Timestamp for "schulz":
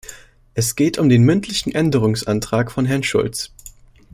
3.03-3.51